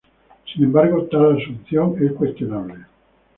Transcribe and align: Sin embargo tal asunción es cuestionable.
Sin 0.51 0.63
embargo 0.63 1.07
tal 1.11 1.37
asunción 1.39 1.93
es 2.03 2.11
cuestionable. 2.13 2.85